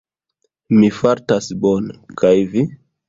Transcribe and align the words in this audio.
Mi 0.77 0.89
fartas 1.01 1.51
bone, 1.67 1.99
kaj 2.23 2.33
vi? 2.55 2.65